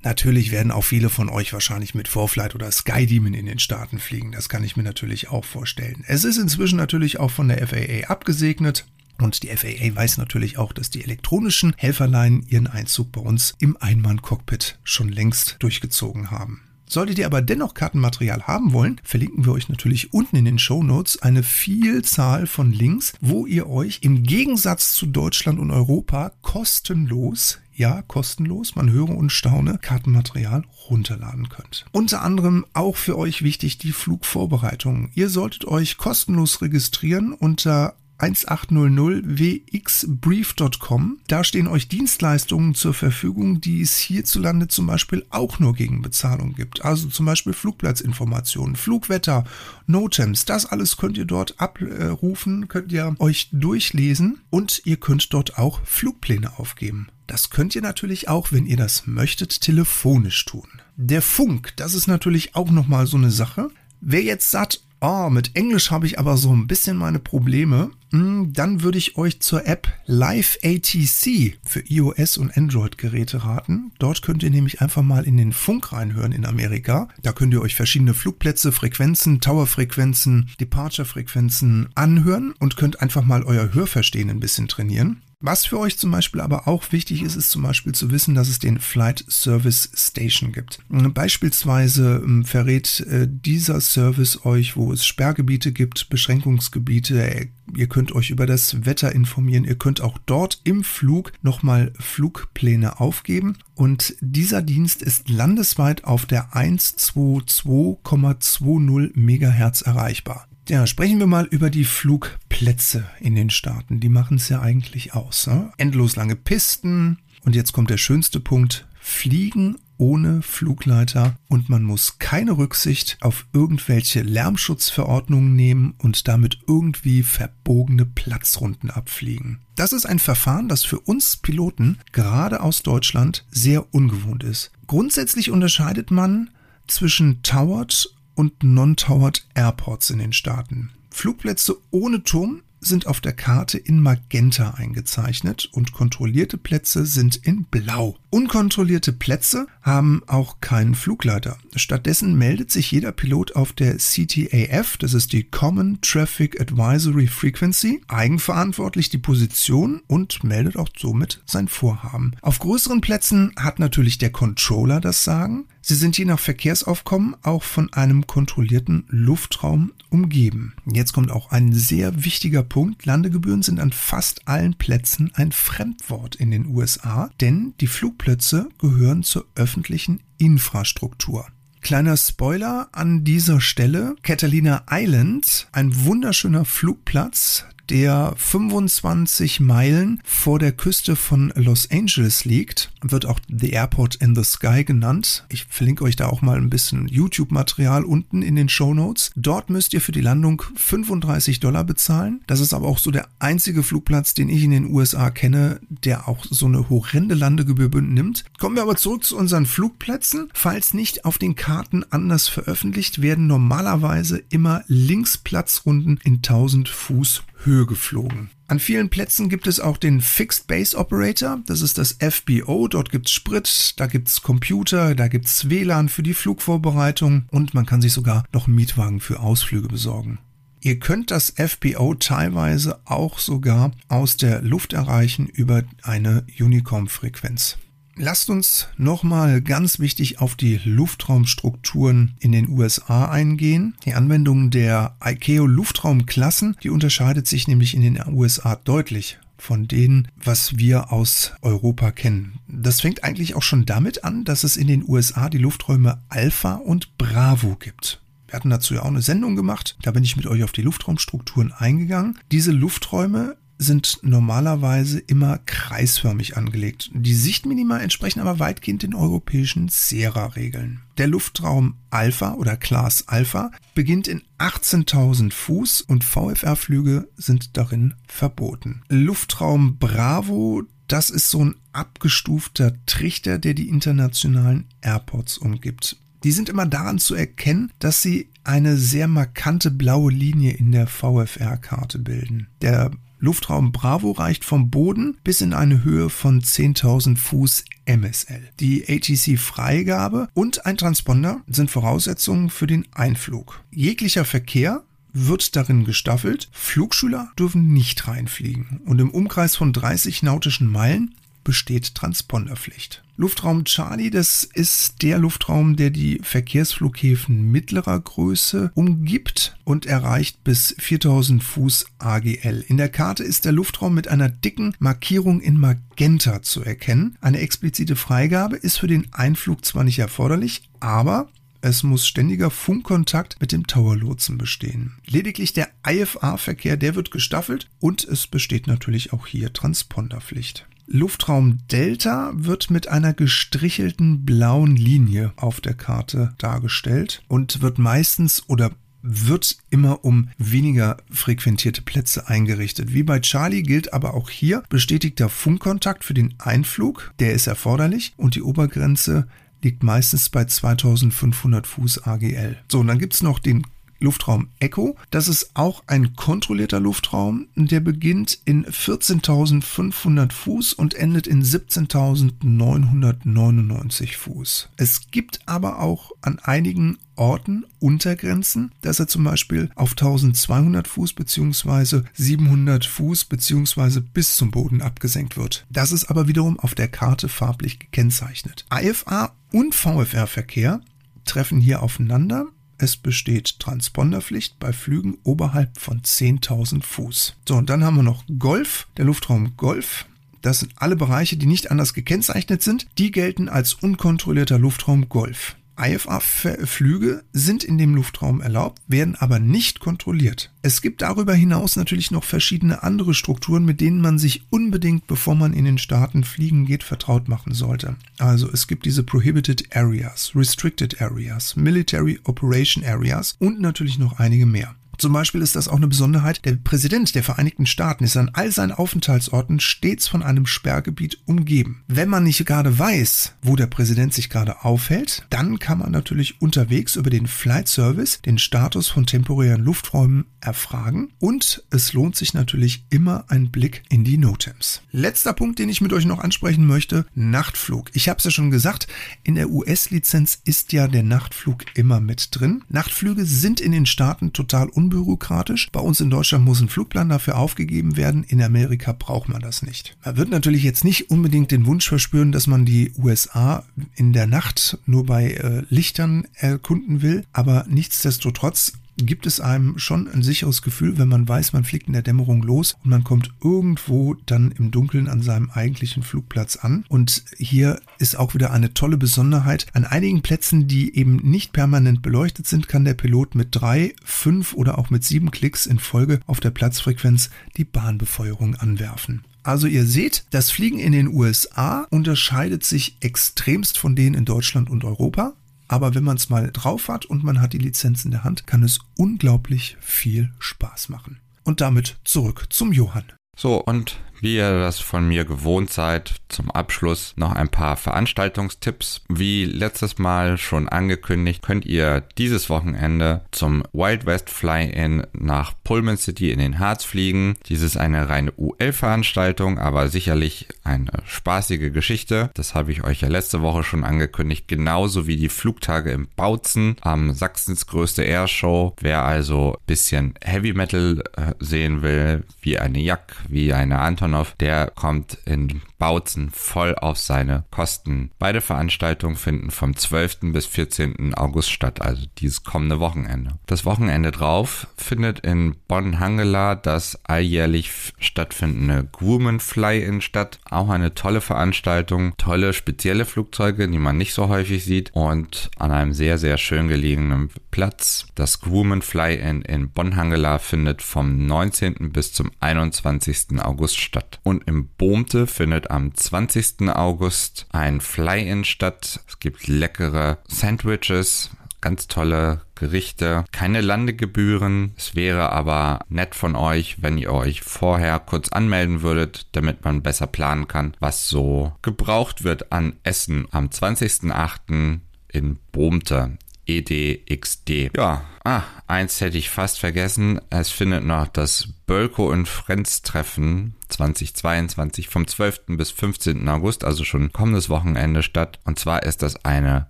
Natürlich 0.07 0.53
werden 0.53 0.71
auch 0.71 0.85
viele 0.85 1.11
von 1.11 1.29
euch 1.29 1.53
wahrscheinlich 1.53 1.97
mit 1.97 2.07
Vorflight 2.07 2.55
oder 2.55 2.71
Skydemon 2.71 3.35
in 3.35 3.47
den 3.47 3.59
Staaten 3.59 3.99
fliegen. 3.99 4.31
Das 4.31 4.49
kann 4.49 4.63
ich 4.63 4.77
mir 4.77 4.85
natürlich 4.85 5.31
auch 5.31 5.45
vorstellen. 5.45 6.05
Es 6.07 6.23
ist 6.23 6.37
inzwischen 6.37 6.77
natürlich 6.77 7.19
auch 7.19 7.33
von 7.33 7.49
der 7.49 7.67
FAA 7.67 8.09
abgesegnet. 8.09 8.87
Und 9.19 9.43
die 9.43 9.49
FAA 9.49 9.97
weiß 9.97 10.19
natürlich 10.19 10.59
auch, 10.59 10.73
dass 10.73 10.91
die 10.91 11.03
elektronischen 11.03 11.75
Helferlein 11.77 12.47
ihren 12.49 12.69
Einzug 12.69 13.11
bei 13.11 13.21
uns 13.21 13.57
im 13.59 13.77
Einmann-Cockpit 13.79 14.79
schon 14.85 15.09
längst 15.09 15.57
durchgezogen 15.59 16.31
haben. 16.31 16.61
Solltet 16.89 17.19
ihr 17.19 17.27
aber 17.27 17.43
dennoch 17.43 17.75
Kartenmaterial 17.75 18.45
haben 18.45 18.73
wollen, 18.73 19.01
verlinken 19.03 19.45
wir 19.45 19.51
euch 19.51 19.69
natürlich 19.69 20.13
unten 20.13 20.37
in 20.37 20.45
den 20.45 20.61
Show 20.61 20.85
Notes 20.85 21.21
eine 21.21 21.43
Vielzahl 21.43 22.47
von 22.47 22.71
Links, 22.71 23.15
wo 23.21 23.45
ihr 23.45 23.69
euch 23.69 23.99
im 24.03 24.23
Gegensatz 24.23 24.93
zu 24.93 25.07
Deutschland 25.07 25.59
und 25.59 25.73
Europa 25.73 26.31
kostenlos 26.43 27.59
ja, 27.77 28.03
kostenlos, 28.03 28.75
man 28.75 28.91
höre 28.91 29.11
und 29.11 29.31
staune, 29.31 29.79
Kartenmaterial 29.79 30.65
runterladen 30.89 31.49
könnt. 31.49 31.85
Unter 31.93 32.23
anderem 32.23 32.65
auch 32.73 32.97
für 32.97 33.19
euch 33.19 33.43
wichtig 33.43 33.79
die 33.79 33.93
Flugvorbereitung. 33.93 35.11
Ihr 35.15 35.29
solltet 35.29 35.67
euch 35.67 35.99
kostenlos 35.99 36.63
registrieren 36.63 37.33
unter 37.33 37.95
1800wxbrief.com. 38.19 41.19
Da 41.29 41.45
stehen 41.45 41.69
euch 41.69 41.89
Dienstleistungen 41.89 42.75
zur 42.75 42.95
Verfügung, 42.95 43.61
die 43.61 43.83
es 43.83 43.99
hierzulande 43.99 44.69
zum 44.69 44.87
Beispiel 44.87 45.27
auch 45.29 45.59
nur 45.59 45.75
gegen 45.75 46.01
Bezahlung 46.01 46.55
gibt. 46.55 46.83
Also 46.85 47.09
zum 47.09 47.27
Beispiel 47.27 47.53
Flugplatzinformationen, 47.53 48.77
Flugwetter, 48.77 49.45
Notems. 49.87 50.47
Das 50.47 50.65
alles 50.65 50.97
könnt 50.97 51.19
ihr 51.19 51.27
dort 51.27 51.61
abrufen, 51.61 52.69
könnt 52.69 52.91
ihr 52.93 53.15
euch 53.19 53.51
durchlesen 53.53 54.41
und 54.49 54.81
ihr 54.87 54.97
könnt 54.97 55.35
dort 55.35 55.59
auch 55.59 55.83
Flugpläne 55.85 56.59
aufgeben. 56.59 57.09
Das 57.27 57.51
könnt 57.51 57.75
ihr 57.75 57.83
natürlich 57.83 58.29
auch, 58.29 58.53
wenn 58.53 58.67
ihr 58.67 58.77
das 58.77 59.07
möchtet, 59.07 59.61
telefonisch 59.61 60.45
tun. 60.45 60.69
Der 60.97 61.23
Funk, 61.23 61.73
das 61.77 61.95
ist 61.95 62.07
natürlich 62.07 62.55
auch 62.55 62.71
nochmal 62.71 63.07
so 63.07 63.17
eine 63.17 63.31
Sache. 63.31 63.69
Wer 64.01 64.23
jetzt 64.23 64.51
sagt, 64.51 64.83
oh, 65.01 65.29
mit 65.31 65.55
Englisch 65.55 65.91
habe 65.91 66.07
ich 66.07 66.19
aber 66.19 66.37
so 66.37 66.55
ein 66.55 66.67
bisschen 66.67 66.97
meine 66.97 67.19
Probleme, 67.19 67.91
hm, 68.11 68.53
dann 68.53 68.83
würde 68.83 68.99
ich 68.99 69.17
euch 69.17 69.41
zur 69.41 69.67
App 69.67 69.93
Live 70.07 70.59
ATC 70.63 71.59
für 71.63 71.81
iOS 71.89 72.39
und 72.39 72.57
Android-Geräte 72.57 73.45
raten. 73.45 73.93
Dort 73.99 74.23
könnt 74.23 74.43
ihr 74.43 74.51
nämlich 74.51 74.81
einfach 74.81 75.03
mal 75.03 75.25
in 75.25 75.37
den 75.37 75.53
Funk 75.53 75.93
reinhören 75.93 76.33
in 76.33 76.47
Amerika. 76.47 77.09
Da 77.23 77.33
könnt 77.33 77.53
ihr 77.53 77.63
euch 77.63 77.75
verschiedene 77.75 78.15
Flugplätze, 78.15 78.73
Frequenzen, 78.73 79.41
Tower-Frequenzen, 79.41 80.51
Departure-Frequenzen 80.61 81.89
anhören 81.95 82.55
und 82.59 82.77
könnt 82.77 83.01
einfach 83.01 83.25
mal 83.25 83.43
euer 83.43 83.75
Hörverstehen 83.75 84.31
ein 84.31 84.41
bisschen 84.41 84.69
trainieren. 84.69 85.23
Was 85.41 85.67
für 85.67 85.79
euch 85.79 85.99
zum 85.99 86.11
Beispiel 86.11 86.41
aber 86.41 86.67
auch 86.67 86.93
wichtig 86.93 87.23
ist, 87.23 87.37
ist 87.37 87.51
zum 87.51 87.63
Beispiel 87.63 87.93
zu 87.93 88.11
wissen, 88.11 88.35
dass 88.35 88.49
es 88.49 88.59
den 88.59 88.81
Flight 88.81 89.23
Service 89.29 89.91
Station 89.95 90.51
gibt. 90.51 90.79
Beispielsweise 90.89 92.23
ähm, 92.25 92.47
verrät 92.47 93.01
äh, 93.01 93.29
dieser 93.29 93.83
Service 93.83 94.47
euch, 94.47 94.77
wo 94.77 94.95
es 94.95 95.05
Sperrgebiete 95.05 95.73
gibt, 95.73 96.09
Beschränkungsgebiete. 96.09 97.51
Ihr 97.77 97.87
könnt 97.87 98.13
euch 98.13 98.31
über 98.31 98.47
das 98.47 98.87
Wetter 98.87 99.13
informieren. 99.13 99.65
Ihr 99.65 99.77
könnt 99.77 100.01
auch 100.01 100.17
dort 100.25 100.63
im 100.65 100.83
Flug 100.83 101.33
nochmal 101.43 101.93
Flugpläne 102.01 102.99
aufgeben. 102.99 103.59
Und 103.75 104.15
dieser 104.21 104.63
Dienst 104.63 105.03
ist 105.03 105.29
landesweit 105.29 106.05
auf 106.05 106.25
der 106.25 106.55
122,20 106.55 109.11
MHz 109.15 109.83
erreichbar. 109.83 110.49
Ja, 110.69 110.85
sprechen 110.87 111.21
wir 111.21 111.29
mal 111.29 111.45
über 111.45 111.71
die 111.71 111.85
Flugplätze 111.85 113.07
in 113.21 113.37
den 113.37 113.51
Staaten. 113.51 114.01
Die 114.01 114.09
machen 114.09 114.37
es 114.37 114.49
ja 114.49 114.63
eigentlich 114.63 115.15
aus. 115.15 115.47
Ne? 115.47 115.71
Endlos 115.77 116.17
lange 116.17 116.35
Pisten. 116.35 117.19
Und 117.45 117.55
jetzt 117.55 117.73
kommt 117.73 117.89
der 117.89 117.99
schönste 117.99 118.41
Punkt. 118.41 118.89
Fliegen 118.99 119.77
ohne 119.97 120.43
Flugleiter 120.43 121.39
und 121.49 121.69
man 121.69 121.85
muss 121.85 122.19
keine 122.19 122.59
Rücksicht 122.59 123.17
auf 123.21 123.47
irgendwelche 123.53 124.23
Lärmschutzverordnungen 124.23 125.55
nehmen 125.55 125.95
und 125.99 126.29
damit 126.29 126.59
irgendwie 126.67 127.23
verbogene 127.23 128.05
Platzrunden 128.05 128.91
abfliegen. 128.91 129.61
Das 129.77 129.93
ist 129.93 130.05
ein 130.05 130.19
Verfahren, 130.19 130.69
das 130.69 130.85
für 130.85 131.01
uns 131.01 131.37
Piloten 131.37 131.99
gerade 132.13 132.61
aus 132.61 132.83
Deutschland 132.83 133.47
sehr 133.51 133.95
ungewohnt 133.95 134.43
ist. 134.43 134.73
Grundsätzlich 134.89 135.51
unterscheidet 135.51 136.11
man 136.11 136.51
zwischen 136.87 137.43
Towered 137.43 138.16
und 138.37 138.63
Non-Towered 138.63 139.45
Airports 139.55 140.11
in 140.11 140.21
den 140.21 140.33
Staaten. 140.33 140.93
Flugplätze 141.11 141.77
ohne 141.91 142.23
Turm 142.23 142.63
sind 142.87 143.07
auf 143.07 143.21
der 143.21 143.33
Karte 143.33 143.79
in 143.79 144.01
Magenta 144.01 144.71
eingezeichnet 144.71 145.69
und 145.73 145.93
kontrollierte 145.93 146.57
Plätze 146.57 147.05
sind 147.07 147.37
in 147.37 147.65
Blau. 147.65 148.17
Unkontrollierte 148.31 149.13
Plätze 149.13 149.67
haben 149.83 150.23
auch 150.27 150.61
keinen 150.61 150.95
Flugleiter. 150.95 151.59
Stattdessen 151.75 152.37
meldet 152.37 152.71
sich 152.71 152.91
jeder 152.91 153.13
Pilot 153.13 153.57
auf 153.57 153.73
der 153.73 153.97
CTAF, 153.97 154.97
das 154.97 155.15
ist 155.15 155.33
die 155.33 155.45
Common 155.45 155.99
Traffic 156.03 156.61
Advisory 156.61 157.27
Frequency, 157.27 158.03
eigenverantwortlich 158.09 159.09
die 159.09 159.19
Position 159.19 160.03
und 160.07 160.45
meldet 160.45 160.77
auch 160.77 160.89
somit 160.97 161.43
sein 161.47 161.69
Vorhaben. 161.69 162.33
Auf 162.43 162.59
größeren 162.59 163.01
Plätzen 163.01 163.53
hat 163.57 163.79
natürlich 163.79 164.19
der 164.19 164.31
Controller 164.31 165.01
das 165.01 165.25
Sagen. 165.25 165.65
Sie 165.81 165.95
sind 165.95 166.19
je 166.19 166.25
nach 166.25 166.41
Verkehrsaufkommen 166.41 167.37
auch 167.43 167.63
von 167.63 167.93
einem 167.93 168.27
kontrollierten 168.27 169.05
Luftraum 169.09 169.93
umgeben. 170.11 170.75
Jetzt 170.87 171.13
kommt 171.13 171.31
auch 171.31 171.51
ein 171.51 171.73
sehr 171.73 172.25
wichtiger 172.25 172.63
Punkt. 172.63 173.07
Landegebühren 173.07 173.63
sind 173.63 173.81
an 173.81 173.93
fast 173.93 174.47
allen 174.49 174.75
Plätzen 174.75 175.31
ein 175.35 175.53
Fremdwort 175.53 176.37
in 176.37 176.51
den 176.51 176.67
USA, 176.67 177.31
denn 177.41 177.75
die 177.81 177.87
Flugplätze 177.87 178.69
gehören 178.79 179.23
zur 179.23 179.47
öffentlichen 179.55 180.21
Infrastruktur. 180.39 181.47
Kleiner 181.81 182.17
Spoiler 182.17 182.89
an 182.93 183.23
dieser 183.23 183.61
Stelle. 183.61 184.17
Catalina 184.23 184.85
Island, 184.91 185.69
ein 185.71 186.05
wunderschöner 186.05 186.65
Flugplatz, 186.65 187.65
der 187.91 188.35
25 188.37 189.61
Meilen 189.61 190.21
vor 190.25 190.59
der 190.59 190.73
Küste 190.73 191.17
von 191.17 191.53
Los 191.55 191.91
Angeles 191.91 192.45
liegt, 192.45 192.91
wird 193.03 193.27
auch 193.27 193.41
The 193.49 193.71
Airport 193.71 194.17
in 194.17 194.35
the 194.35 194.45
Sky 194.45 194.85
genannt. 194.85 195.45
Ich 195.49 195.67
verlinke 195.69 196.05
euch 196.05 196.17
da 196.17 196.27
auch 196.27 196.43
mal 196.43 196.57
ein 196.57 196.71
bisschen 196.71 197.09
YouTube-Material 197.09 198.05
unten 198.05 198.43
in 198.43 198.57
den 198.57 198.69
Show 198.69 198.95
Notes. 198.95 199.31
Dort 199.37 199.71
müsst 199.71 199.95
ihr 199.95 200.01
für 200.01 200.13
die 200.13 200.21
Landung 200.21 200.63
35 200.75 201.61
Dollar 201.61 201.85
bezahlen. 201.85 202.41
Das 202.47 202.61
ist 202.61 202.75
aber 202.75 202.89
auch 202.89 202.99
so 202.99 203.11
der 203.11 203.29
einzige 203.39 203.83
Flugplatz, 203.83 204.35
den 204.35 204.49
ich 204.49 204.63
in 204.63 204.71
den 204.71 204.93
USA 204.93 205.31
kenne, 205.31 205.81
der 205.89 206.29
auch 206.29 206.45
so 206.49 206.67
eine 206.67 206.89
horrende 206.89 207.35
Landegebühr 207.35 207.87
nimmt. 208.01 208.45
Kommen 208.59 208.77
wir 208.77 208.83
aber 208.83 208.97
zurück 208.97 209.25
zu 209.25 209.37
unseren 209.37 209.67
Flugplätzen. 209.67 210.49
Falls 210.53 210.95
nicht 210.95 211.25
auf 211.25 211.39
den 211.39 211.55
Karten 211.55 212.05
anders 212.11 212.49
veröffentlicht, 212.49 213.23
werden 213.23 213.47
normalerweise 213.47 214.43
immer 214.51 214.83
Linksplatzrunden 214.89 216.19
in 216.25 216.37
1000 216.37 216.89
Fuß 216.89 217.43
Höhe 217.65 217.87
geflogen. 217.87 218.51
An 218.69 218.81
vielen 218.81 219.11
Plätzen 219.11 219.49
gibt 219.49 219.67
es 219.67 219.81
auch 219.81 219.97
den 219.97 220.21
Fixed 220.21 220.67
Base 220.67 220.97
Operator, 220.97 221.61
das 221.67 221.81
ist 221.81 221.99
das 221.99 222.17
FBO, 222.21 222.89
dort 222.89 223.11
gibt 223.11 223.27
es 223.27 223.33
Sprit, 223.33 223.95
da 223.97 224.07
gibt 224.07 224.29
es 224.29 224.43
Computer, 224.43 225.15
da 225.15 225.29
gibt 225.29 225.47
es 225.47 225.71
WLAN 225.71 226.09
für 226.09 226.23
die 226.23 226.35
Flugvorbereitung 226.35 227.45
und 227.51 227.75
man 227.75 227.87
kann 227.87 228.03
sich 228.03 228.13
sogar 228.13 228.45
noch 228.53 228.67
Mietwagen 228.67 229.21
für 229.21 229.41
Ausflüge 229.41 229.89
besorgen. 229.89 230.39
Ihr 230.81 230.99
könnt 230.99 231.31
das 231.31 231.55
FBO 231.57 232.15
teilweise 232.15 233.01
auch 233.07 233.39
sogar 233.39 233.93
aus 234.09 234.37
der 234.37 234.63
Luft 234.63 234.93
erreichen 234.93 235.47
über 235.47 235.83
eine 236.03 236.45
Unicom-Frequenz. 236.61 237.79
Lasst 238.19 238.49
uns 238.49 238.89
nochmal 238.97 239.61
ganz 239.61 239.99
wichtig 239.99 240.41
auf 240.41 240.55
die 240.57 240.81
Luftraumstrukturen 240.83 242.35
in 242.41 242.51
den 242.51 242.71
USA 242.71 243.27
eingehen. 243.27 243.95
Die 244.07 244.15
Anwendung 244.15 244.71
der 244.71 245.17
ICAO 245.23 245.67
Luftraumklassen, 245.67 246.79
die 246.83 246.89
unterscheidet 246.89 247.47
sich 247.47 247.69
nämlich 247.69 247.95
in 247.95 248.01
den 248.01 248.19
USA 248.27 248.77
deutlich 248.77 249.39
von 249.59 249.87
denen, 249.87 250.29
was 250.43 250.79
wir 250.79 251.13
aus 251.13 251.53
Europa 251.61 252.11
kennen. 252.11 252.59
Das 252.69 253.03
fängt 253.03 253.23
eigentlich 253.23 253.55
auch 253.55 253.63
schon 253.63 253.85
damit 253.85 254.25
an, 254.25 254.45
dass 254.45 254.65
es 254.65 254.79
in 254.79 254.87
den 254.87 255.05
USA 255.07 255.51
die 255.51 255.59
Lufträume 255.59 256.19
Alpha 256.31 256.75
und 256.75 257.19
Bravo 257.19 257.77
gibt. 257.77 258.23
Wir 258.49 258.55
hatten 258.55 258.71
dazu 258.71 258.95
ja 258.95 259.03
auch 259.03 259.09
eine 259.09 259.23
Sendung 259.23 259.57
gemacht, 259.57 259.97
da 260.03 260.11
bin 260.11 260.25
ich 260.25 260.37
mit 260.37 260.47
euch 260.47 260.63
auf 260.63 260.73
die 260.73 260.83
Luftraumstrukturen 260.83 261.73
eingegangen. 261.73 262.39
Diese 262.51 262.71
Lufträume 262.71 263.57
sind 263.79 264.19
normalerweise 264.23 265.19
immer 265.19 265.59
kreisförmig 265.67 266.57
angelegt. 266.57 267.11
Die 267.13 267.35
Sichtminima 267.35 267.99
entsprechen 267.99 268.41
aber 268.41 268.59
weitgehend 268.59 269.03
den 269.03 269.15
europäischen 269.15 269.89
Sera-Regeln. 269.89 271.01
Der 271.19 271.27
Luftraum 271.27 271.97
Alpha 272.11 272.55
oder 272.55 272.77
Class 272.77 273.29
Alpha 273.29 273.71
beginnt 273.95 274.29
in 274.29 274.43
18.000 274.59 275.53
Fuß 275.53 276.03
und 276.03 276.25
VFR-Flüge 276.25 277.29
sind 277.37 277.77
darin 277.77 278.15
verboten. 278.27 279.03
Luftraum 279.09 279.99
Bravo, 279.99 280.85
das 281.09 281.31
ist 281.31 281.51
so 281.51 281.65
ein 281.65 281.75
abgestufter 281.93 282.93
Trichter, 283.07 283.59
der 283.59 283.75
die 283.75 283.89
internationalen 283.89 284.87
Airports 285.03 285.59
umgibt. 285.59 286.17
Die 286.45 286.53
sind 286.53 286.69
immer 286.69 286.87
daran 286.87 287.19
zu 287.19 287.35
erkennen, 287.35 287.91
dass 287.99 288.23
sie 288.23 288.51
eine 288.65 288.97
sehr 288.97 289.29
markante 289.29 289.91
blaue 289.91 290.31
Linie 290.31 290.73
in 290.73 290.93
der 290.93 291.07
VFR-Karte 291.07 292.19
bilden. 292.19 292.69
Der 292.83 293.11
Luftraum 293.39 293.93
Bravo 293.93 294.33
reicht 294.33 294.65
vom 294.65 294.91
Boden 294.91 295.37
bis 295.45 295.61
in 295.61 295.75
eine 295.75 296.05
Höhe 296.05 296.31
von 296.31 296.63
10.000 296.63 297.37
Fuß 297.37 297.85
MSL. 298.07 298.71
Die 298.81 299.05
ATC-Freigabe 299.09 300.49
und 300.55 300.87
ein 300.87 300.97
Transponder 300.97 301.61
sind 301.67 301.91
Voraussetzungen 301.91 302.71
für 302.71 302.87
den 302.87 303.07
Einflug. 303.13 303.83
Jeglicher 303.91 304.45
Verkehr 304.45 305.03
wird 305.33 305.77
darin 305.77 306.05
gestaffelt. 306.05 306.69
Flugschüler 306.73 307.53
dürfen 307.59 307.93
nicht 307.93 308.27
reinfliegen 308.27 309.01
und 309.05 309.21
im 309.21 309.31
Umkreis 309.31 309.77
von 309.77 309.93
30 309.93 310.43
nautischen 310.43 310.91
Meilen 310.91 311.35
besteht 311.63 312.15
Transponderpflicht. 312.15 313.23
Luftraum 313.39 313.85
Charlie, 313.85 314.31
das 314.31 314.65
ist 314.65 315.21
der 315.21 315.39
Luftraum, 315.39 315.97
der 315.97 316.09
die 316.09 316.41
Verkehrsflughäfen 316.43 317.71
mittlerer 317.71 318.19
Größe 318.19 318.91
umgibt 318.95 319.77
und 319.85 320.07
erreicht 320.07 320.65
bis 320.65 320.97
4000 320.99 321.63
Fuß 321.63 322.07
AGL. 322.19 322.85
In 322.89 322.97
der 322.97 323.11
Karte 323.11 323.45
ist 323.45 323.67
der 323.67 323.73
Luftraum 323.73 324.15
mit 324.15 324.29
einer 324.29 324.49
dicken 324.49 324.95
Markierung 324.99 325.61
in 325.61 325.79
Magenta 325.79 326.63
zu 326.63 326.83
erkennen. 326.83 327.37
Eine 327.43 327.61
explizite 327.61 328.17
Freigabe 328.17 328.77
ist 328.77 328.99
für 328.99 329.07
den 329.07 329.27
Einflug 329.33 329.85
zwar 329.85 330.05
nicht 330.05 330.19
erforderlich, 330.19 330.89
aber 331.01 331.51
es 331.83 332.03
muss 332.03 332.27
ständiger 332.27 332.71
Funkkontakt 332.71 333.61
mit 333.61 333.71
dem 333.71 333.87
Tower-Lotsen 333.87 334.57
bestehen. 334.57 335.19
Lediglich 335.27 335.75
der 335.75 335.91
IFA-Verkehr, 336.09 336.97
der 336.97 337.15
wird 337.15 337.31
gestaffelt 337.31 337.87
und 338.01 338.25
es 338.25 338.47
besteht 338.47 338.87
natürlich 338.87 339.35
auch 339.35 339.47
hier 339.47 339.75
Transponderpflicht. 339.75 340.87
Luftraum 341.07 341.79
Delta 341.91 342.53
wird 342.55 342.91
mit 342.91 343.09
einer 343.09 343.33
gestrichelten 343.33 344.45
blauen 344.45 344.97
Linie 344.97 345.53
auf 345.57 345.81
der 345.81 345.95
Karte 345.95 346.55
dargestellt 346.59 347.43
und 347.49 347.81
wird 347.81 347.99
meistens 347.99 348.65
oder 348.69 348.91
wird 349.23 349.79
immer 349.91 350.25
um 350.25 350.51
weniger 350.59 351.17
frequentierte 351.31 352.03
Plätze 352.03 352.49
eingerichtet. 352.49 353.13
Wie 353.13 353.23
bei 353.23 353.41
Charlie 353.41 353.83
gilt 353.83 354.13
aber 354.13 354.35
auch 354.35 354.51
hier 354.51 354.83
bestätigter 354.89 355.49
Funkkontakt 355.49 356.25
für 356.25 356.35
den 356.35 356.55
Einflug, 356.59 357.33
der 357.41 357.53
ist 357.53 357.67
erforderlich 357.67 358.35
und 358.37 358.55
die 358.55 358.63
Obergrenze 358.63 359.49
liegt 359.83 360.03
meistens 360.03 360.49
bei 360.49 360.65
2500 360.65 361.87
Fuß 361.87 362.25
AGL. 362.25 362.77
So, 362.89 363.01
und 363.01 363.09
dann 363.09 363.19
gibt 363.19 363.35
es 363.35 363.43
noch 363.43 363.59
den 363.59 363.87
Luftraum 364.21 364.69
Echo. 364.81 365.17
Das 365.31 365.49
ist 365.49 365.71
auch 365.75 366.03
ein 366.07 366.35
kontrollierter 366.37 367.01
Luftraum. 367.01 367.69
Der 367.75 368.01
beginnt 368.01 368.59
in 368.65 368.87
14.500 368.87 370.53
Fuß 370.53 370.95
und 370.95 371.13
endet 371.15 371.47
in 371.47 371.63
17.999 371.63 374.37
Fuß. 374.37 374.89
Es 374.97 375.31
gibt 375.31 375.61
aber 375.67 376.01
auch 376.01 376.33
an 376.43 376.59
einigen 376.61 377.19
Orten 377.37 377.85
Untergrenzen, 377.99 378.93
dass 379.03 379.21
er 379.21 379.29
zum 379.29 379.45
Beispiel 379.45 379.91
auf 379.95 380.13
1200 380.13 381.07
Fuß 381.07 381.35
bzw. 381.35 382.23
700 382.33 383.05
Fuß 383.05 383.45
bzw. 383.45 384.21
bis 384.21 384.57
zum 384.57 384.71
Boden 384.71 385.03
abgesenkt 385.03 385.57
wird. 385.57 385.87
Das 385.91 386.13
ist 386.13 386.31
aber 386.31 386.49
wiederum 386.49 386.81
auf 386.81 386.95
der 386.95 387.09
Karte 387.09 387.49
farblich 387.49 387.99
gekennzeichnet. 387.99 388.87
IFA 388.93 389.55
und 389.73 389.95
VFR-Verkehr 389.95 391.01
treffen 391.45 391.81
hier 391.81 392.03
aufeinander 392.03 392.67
es 392.99 393.17
besteht 393.17 393.79
Transponderpflicht 393.79 394.79
bei 394.79 394.93
Flügen 394.93 395.39
oberhalb 395.43 395.99
von 395.99 396.23
10.000 396.23 397.03
Fuß. 397.03 397.57
So, 397.69 397.77
und 397.77 397.91
dann 397.91 398.05
haben 398.05 398.17
wir 398.17 398.23
noch 398.23 398.45
Golf, 398.59 399.07
der 399.17 399.25
Luftraum 399.25 399.77
Golf. 399.77 400.27
Das 400.63 400.81
sind 400.81 400.93
alle 400.97 401.17
Bereiche, 401.17 401.57
die 401.57 401.67
nicht 401.67 401.91
anders 401.91 402.15
gekennzeichnet 402.15 402.83
sind. 402.83 403.07
Die 403.19 403.31
gelten 403.31 403.69
als 403.69 403.95
unkontrollierter 403.95 404.79
Luftraum 404.79 405.29
Golf. 405.29 405.77
IFA-Flüge 405.99 407.45
sind 407.53 407.85
in 407.85 407.99
dem 407.99 408.15
Luftraum 408.15 408.61
erlaubt, 408.61 409.03
werden 409.07 409.35
aber 409.37 409.59
nicht 409.59 410.01
kontrolliert. 410.01 410.71
Es 410.83 411.03
gibt 411.03 411.23
darüber 411.23 411.55
hinaus 411.55 411.97
natürlich 411.97 412.31
noch 412.31 412.45
verschiedene 412.45 413.03
andere 413.03 413.35
Strukturen, 413.35 413.85
mit 413.85 414.01
denen 414.01 414.21
man 414.21 414.39
sich 414.39 414.65
unbedingt, 414.71 415.27
bevor 415.27 415.55
man 415.55 415.73
in 415.73 415.85
den 415.85 415.99
Staaten 415.99 416.45
fliegen 416.45 416.87
geht, 416.87 417.03
vertraut 417.03 417.49
machen 417.49 417.75
sollte. 417.75 418.17
Also 418.39 418.71
es 418.71 418.87
gibt 418.87 419.05
diese 419.05 419.23
Prohibited 419.23 419.97
Areas, 419.97 420.53
Restricted 420.55 421.21
Areas, 421.21 421.77
Military 421.77 422.39
Operation 422.45 423.05
Areas 423.05 423.57
und 423.59 423.81
natürlich 423.81 424.19
noch 424.19 424.39
einige 424.39 424.67
mehr. 424.67 424.95
Zum 425.19 425.33
Beispiel 425.33 425.63
ist 425.63 425.77
das 425.77 425.89
auch 425.89 425.97
eine 425.97 426.09
Besonderheit. 426.09 426.65
Der 426.65 426.73
Präsident 426.73 427.35
der 427.35 427.43
Vereinigten 427.43 427.87
Staaten 427.87 428.25
ist 428.25 428.37
an 428.37 428.51
all 428.53 428.71
seinen 428.71 428.93
Aufenthaltsorten 428.93 429.81
stets 429.81 430.29
von 430.29 430.43
einem 430.43 430.67
Sperrgebiet 430.67 431.39
umgeben. 431.47 432.03
Wenn 432.09 432.29
man 432.29 432.45
nicht 432.45 432.65
gerade 432.67 432.99
weiß, 432.99 433.55
wo 433.63 433.77
der 433.77 433.87
Präsident 433.87 434.35
sich 434.35 434.51
gerade 434.51 434.85
aufhält, 434.85 435.47
dann 435.51 435.79
kann 435.79 435.99
man 435.99 436.13
natürlich 436.13 436.61
unterwegs 436.61 437.17
über 437.17 437.31
den 437.31 437.47
Flight 437.47 437.89
Service 437.89 438.41
den 438.43 438.59
Status 438.59 439.09
von 439.09 439.27
temporären 439.27 439.83
Lufträumen 439.83 440.45
erfragen 440.61 441.33
und 441.39 441.85
es 441.91 442.13
lohnt 442.13 442.37
sich 442.37 442.55
natürlich 442.55 443.05
immer 443.11 443.45
ein 443.49 443.71
Blick 443.71 444.03
in 444.11 444.25
die 444.25 444.37
NOTAMs. 444.37 445.03
Letzter 445.13 445.53
Punkt, 445.53 445.79
den 445.79 445.89
ich 445.89 446.01
mit 446.01 446.13
euch 446.13 446.27
noch 446.27 446.41
ansprechen 446.41 446.87
möchte, 446.87 447.27
Nachtflug. 447.35 448.11
Ich 448.13 448.29
habe 448.29 448.39
es 448.39 448.45
ja 448.45 448.51
schon 448.51 448.71
gesagt, 448.71 449.07
in 449.45 449.55
der 449.55 449.71
US-Lizenz 449.71 450.61
ist 450.65 450.93
ja 450.93 451.09
der 451.09 451.23
Nachtflug 451.23 451.85
immer 451.95 452.21
mit 452.21 452.49
drin. 452.53 452.83
Nachtflüge 452.89 453.45
sind 453.47 453.81
in 453.81 453.93
den 453.93 454.07
Staaten 454.07 454.53
total 454.53 454.89
un 454.91 455.06
unbürokratisch. 455.07 455.89
Bei 455.93 456.01
uns 456.01 456.21
in 456.21 456.31
Deutschland 456.31 456.65
muss 456.65 456.81
ein 456.81 456.89
Flugplan 456.89 457.29
dafür 457.29 457.59
aufgegeben 457.59 458.17
werden. 458.17 458.45
In 458.45 458.61
Amerika 458.63 459.13
braucht 459.13 459.49
man 459.49 459.61
das 459.61 459.83
nicht. 459.83 460.17
Man 460.25 460.37
wird 460.37 460.49
natürlich 460.51 460.83
jetzt 460.83 461.05
nicht 461.05 461.31
unbedingt 461.31 461.71
den 461.71 461.87
Wunsch 461.87 462.09
verspüren, 462.09 462.53
dass 462.53 462.67
man 462.67 462.85
die 462.85 463.13
USA 463.19 463.85
in 464.17 464.33
der 464.33 464.47
Nacht 464.47 464.99
nur 465.07 465.25
bei 465.25 465.53
äh, 465.53 465.83
Lichtern 465.89 466.49
erkunden 466.55 467.23
will. 467.23 467.45
Aber 467.53 467.87
nichtsdestotrotz 467.89 468.95
gibt 469.17 469.47
es 469.47 469.61
einem 469.61 469.99
schon 469.99 470.29
ein 470.29 470.43
sicheres 470.43 470.83
Gefühl, 470.83 471.19
wenn 471.19 471.29
man 471.29 471.49
weiß, 471.49 471.73
man 471.73 471.85
fliegt 471.85 472.07
in 472.07 472.13
der 472.13 472.23
Dämmerung 472.23 472.63
los 472.63 472.97
und 473.03 473.11
man 473.11 473.25
kommt 473.25 473.51
irgendwo 473.63 474.35
dann 474.47 474.73
im 474.73 474.91
Dunkeln 474.91 475.29
an 475.29 475.43
seinem 475.43 475.71
eigentlichen 475.71 476.23
Flugplatz 476.23 476.77
an. 476.77 477.05
Und 477.09 477.45
hier 477.57 478.01
ist 478.19 478.37
auch 478.37 478.55
wieder 478.55 478.73
eine 478.73 478.95
tolle 478.95 479.17
Besonderheit. 479.17 479.87
An 479.93 480.05
einigen 480.05 480.43
Plätzen, 480.43 480.87
die 480.87 481.17
eben 481.17 481.37
nicht 481.37 481.73
permanent 481.73 482.23
beleuchtet 482.23 482.67
sind, 482.67 482.89
kann 482.89 483.05
der 483.05 483.15
Pilot 483.15 483.55
mit 483.55 483.69
drei, 483.71 484.15
fünf 484.25 484.75
oder 484.75 484.99
auch 484.99 485.11
mit 485.11 485.25
sieben 485.25 485.51
Klicks 485.51 485.87
in 485.87 485.99
Folge 485.99 486.41
auf 486.47 486.61
der 486.61 486.71
Platzfrequenz 486.71 487.51
die 487.77 487.85
Bahnbefeuerung 487.85 488.75
anwerfen. 488.77 489.43
Also 489.63 489.89
ihr 489.89 490.07
seht, 490.07 490.45
das 490.51 490.71
Fliegen 490.71 491.01
in 491.01 491.11
den 491.11 491.27
USA 491.27 492.07
unterscheidet 492.11 492.85
sich 492.85 493.17
extremst 493.21 493.99
von 493.99 494.15
denen 494.15 494.37
in 494.37 494.45
Deutschland 494.45 494.89
und 494.89 495.03
Europa. 495.03 495.55
Aber 495.89 496.15
wenn 496.15 496.25
man 496.25 496.37
es 496.37 496.51
mal 496.51 496.71
drauf 496.73 497.09
hat 497.09 497.25
und 497.25 497.45
man 497.45 497.61
hat 497.61 497.73
die 497.73 497.79
Lizenz 497.79 498.25
in 498.25 498.31
der 498.31 498.45
Hand, 498.45 498.67
kann 498.67 498.83
es 498.83 498.99
unglaublich 499.17 499.97
viel 500.01 500.53
Spaß 500.59 501.09
machen. 501.09 501.39
Und 501.65 501.81
damit 501.81 502.17
zurück 502.25 502.67
zum 502.71 502.93
Johann. 502.93 503.33
So, 503.57 503.83
und 503.83 504.21
wie 504.41 504.57
ihr 504.57 504.79
das 504.79 505.01
von 505.01 505.27
mir 505.29 505.45
gewohnt 505.45 505.91
seid, 505.91 506.35
zum 506.49 506.71
Abschluss 506.71 507.35
noch 507.37 507.53
ein 507.53 507.69
paar 507.69 507.97
Veranstaltungstipps. 507.97 509.23
Wie 509.29 509.65
letztes 509.65 510.19
Mal 510.19 510.59
schon 510.59 510.89
angekündigt, 510.89 511.63
könnt 511.63 511.85
ihr 511.87 512.23
dieses 512.39 512.71
Wochenende 512.71 513.43
zum 513.51 513.83
Wild 513.93 514.27
West 514.27 514.51
Fly-In 514.51 515.27
nach 515.33 515.73
Pullman 515.85 516.17
City 516.17 516.51
in 516.53 516.59
den 516.59 516.79
Harz 516.79 517.05
fliegen. 517.05 517.57
Dies 517.67 517.83
ist 517.83 517.97
eine 517.97 518.29
reine 518.29 518.53
UL-Veranstaltung, 518.57 519.79
aber 519.79 520.09
sicherlich 520.09 520.69
eine 520.85 521.11
spaßige 521.25 521.93
Geschichte. 521.93 522.51
Das 522.55 522.75
habe 522.75 522.93
ich 522.93 523.05
euch 523.05 523.23
ja 523.23 523.29
letzte 523.29 523.63
Woche 523.63 523.83
schon 523.83 524.05
angekündigt, 524.05 524.69
genauso 524.69 525.27
wie 525.27 525.37
die 525.37 525.49
Flugtage 525.49 526.11
im 526.11 526.29
Bautzen 526.37 526.97
am 527.01 527.33
Sachsens 527.33 527.87
größte 527.87 528.23
Airshow. 528.23 528.95
Wer 529.01 529.25
also 529.25 529.77
bisschen 529.87 530.35
Heavy 530.43 530.73
Metal 530.73 531.23
äh, 531.37 531.53
sehen 531.59 532.03
will, 532.03 532.45
wie 532.61 532.79
eine 532.79 533.01
Jack, 533.01 533.37
wie 533.49 533.73
eine 533.73 533.99
Anton 533.99 534.35
Antonov, 534.37 534.55
der 534.61 534.91
kommt 534.95 535.39
in 535.45 535.81
Bautzen 535.99 536.51
voll 536.51 536.95
auf 536.95 537.19
seine 537.19 537.65
Kosten. 537.71 538.31
Beide 538.39 538.61
Veranstaltungen 538.61 539.37
finden 539.37 539.71
vom 539.71 539.97
12. 539.97 540.53
bis 540.53 540.67
14. 540.67 541.35
August 541.35 541.71
statt, 541.71 542.03
also 542.03 542.25
dieses 542.39 542.65
kommende 542.65 543.01
Wochenende. 543.01 543.59
Das 543.67 543.87
Wochenende 543.87 544.31
drauf 544.31 544.89
findet 544.97 545.41
in 545.41 545.75
Bonn-Hangela 545.89 546.75
das 546.75 547.19
alljährlich 547.25 547.91
stattfindende 548.19 549.09
Grumman 549.11 549.61
Fly-In 549.61 550.21
statt. 550.21 550.59
Auch 550.69 550.91
eine 550.91 551.15
tolle 551.15 551.41
Veranstaltung, 551.41 552.37
tolle 552.37 552.75
spezielle 552.75 553.25
Flugzeuge, 553.25 553.89
die 553.89 553.99
man 553.99 554.19
nicht 554.19 554.35
so 554.35 554.49
häufig 554.49 554.85
sieht 554.85 555.13
und 555.15 555.71
an 555.79 555.93
einem 555.93 556.13
sehr, 556.13 556.37
sehr 556.37 556.59
schön 556.59 556.89
gelegenen 556.89 557.49
Platz. 557.71 558.27
Das 558.35 558.61
Grumman 558.61 559.03
Fly-In 559.03 559.63
in 559.63 559.91
Bonn-Hangela 559.91 560.59
findet 560.59 561.01
vom 561.01 561.47
19. 561.47 562.13
bis 562.13 562.33
zum 562.35 562.51
21. 562.61 563.61
August 563.63 563.99
statt. 563.99 564.16
Und 564.43 564.67
im 564.67 564.89
Bohmte 564.89 565.47
findet 565.47 565.91
am 565.91 566.15
20. 566.15 566.89
August 566.89 567.67
ein 567.73 568.01
Fly-In 568.01 568.65
statt. 568.65 569.21
Es 569.29 569.39
gibt 569.41 569.67
leckere 569.67 570.39
Sandwiches, 570.49 571.51
ganz 571.81 572.09
tolle 572.09 572.63
Gerichte, 572.75 573.45
keine 573.53 573.81
Landegebühren. 573.81 574.93
Es 574.97 575.15
wäre 575.15 575.53
aber 575.53 576.01
nett 576.09 576.35
von 576.35 576.57
euch, 576.57 577.03
wenn 577.03 577.19
ihr 577.19 577.33
euch 577.33 577.63
vorher 577.63 578.19
kurz 578.19 578.49
anmelden 578.49 579.03
würdet, 579.03 579.47
damit 579.53 579.85
man 579.85 580.03
besser 580.03 580.27
planen 580.27 580.69
kann, 580.69 580.95
was 581.01 581.29
so 581.29 581.73
gebraucht 581.83 582.45
wird 582.45 582.73
an 582.73 582.97
Essen 583.03 583.47
am 583.51 583.67
20.08. 583.69 585.01
in 585.29 585.59
Bohmte. 585.73 586.39
EDXD. 586.67 587.93
Ja, 587.97 588.25
ah, 588.45 588.63
eins 588.87 589.21
hätte 589.21 589.39
ich 589.39 589.51
fast 589.51 589.79
vergessen. 589.79 590.41
Es 590.51 590.71
findet 590.71 591.05
noch 591.05 591.29
das 591.29 591.69
Bölko 591.87 592.31
und 592.31 592.49
Friends 592.49 593.03
Treffen 593.03 593.75
2022 593.89 595.09
vom 595.09 595.27
12. 595.27 595.63
bis 595.69 595.91
15. 595.91 596.49
August, 596.49 596.85
also 596.85 597.05
schon 597.05 597.33
kommendes 597.33 597.69
Wochenende 597.69 598.23
statt. 598.23 598.59
Und 598.65 598.79
zwar 598.79 599.03
ist 599.03 599.23
das 599.23 599.45
eine 599.45 599.87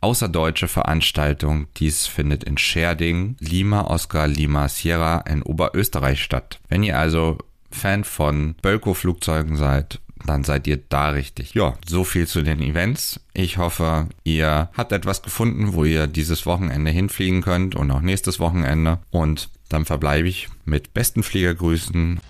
außerdeutsche 0.00 0.68
Veranstaltung. 0.68 1.66
Dies 1.76 2.06
findet 2.06 2.44
in 2.44 2.58
Scherding, 2.58 3.36
Lima, 3.40 3.82
Oscar, 3.82 4.26
Lima, 4.26 4.68
Sierra 4.68 5.20
in 5.20 5.42
Oberösterreich 5.42 6.22
statt. 6.22 6.60
Wenn 6.68 6.82
ihr 6.82 6.98
also 6.98 7.38
Fan 7.70 8.04
von 8.04 8.54
Bölko-Flugzeugen 8.62 9.56
seid, 9.56 10.00
dann 10.24 10.44
seid 10.44 10.66
ihr 10.66 10.78
da 10.88 11.10
richtig. 11.10 11.54
Ja, 11.54 11.74
so 11.86 12.04
viel 12.04 12.26
zu 12.26 12.42
den 12.42 12.60
Events. 12.62 13.20
Ich 13.34 13.58
hoffe, 13.58 14.08
ihr 14.24 14.70
habt 14.74 14.92
etwas 14.92 15.22
gefunden, 15.22 15.74
wo 15.74 15.84
ihr 15.84 16.06
dieses 16.06 16.46
Wochenende 16.46 16.90
hinfliegen 16.90 17.42
könnt 17.42 17.74
und 17.74 17.90
auch 17.90 18.00
nächstes 18.00 18.40
Wochenende. 18.40 18.98
Und 19.10 19.50
dann 19.68 19.84
verbleibe 19.84 20.28
ich 20.28 20.48
mit 20.64 20.94
besten 20.94 21.22
Fliegergrüßen 21.22 22.20